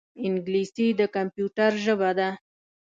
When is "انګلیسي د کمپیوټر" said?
0.25-1.71